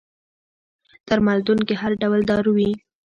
درملتون 1.07 1.59
کي 1.67 1.73
هر 1.81 1.91
ډول 2.01 2.21
دارو 2.29 2.51
وي 2.57 2.71